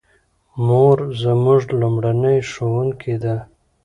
[0.65, 3.35] مور زموږ لومړنۍ ښوونکې ده